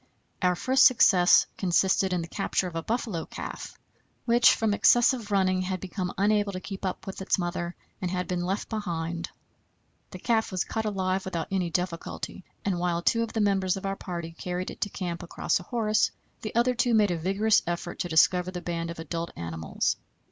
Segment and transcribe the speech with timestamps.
[0.41, 3.77] Our first success consisted in the capture of a buffalo calf,
[4.25, 8.27] which from excessive running had become unable to keep up with its mother, and had
[8.27, 9.29] been left behind.
[10.09, 13.85] The calf was caught alive without any difficulty, and while two of the members of
[13.85, 16.09] our party carried it to camp across a horse,
[16.41, 19.97] the other two made a vigorous effort to discover the band of adult animals.